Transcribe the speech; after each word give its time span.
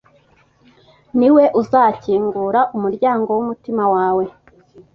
niwe 1.17 1.43
uzakingura 1.61 2.61
umuryango 2.75 3.29
Wumutima 3.37 3.83
wawe 3.93 4.25